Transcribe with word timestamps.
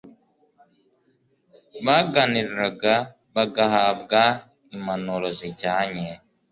baganiriraga 1.85 2.93
bagahabwa 3.35 4.21
impanuro 4.75 5.27
zijyanye 5.37 6.07